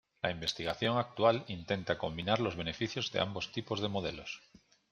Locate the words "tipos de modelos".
3.51-4.41